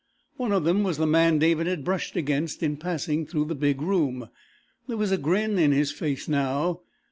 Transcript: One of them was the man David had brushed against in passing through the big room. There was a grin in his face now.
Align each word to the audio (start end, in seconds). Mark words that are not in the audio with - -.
One 0.37 0.51
of 0.51 0.63
them 0.63 0.81
was 0.81 0.97
the 0.97 1.05
man 1.05 1.37
David 1.37 1.67
had 1.67 1.83
brushed 1.83 2.15
against 2.15 2.63
in 2.63 2.75
passing 2.77 3.23
through 3.27 3.45
the 3.45 3.53
big 3.53 3.83
room. 3.83 4.29
There 4.87 4.97
was 4.97 5.11
a 5.11 5.17
grin 5.19 5.59
in 5.59 5.71
his 5.71 5.91
face 5.91 6.27
now. 6.27 6.81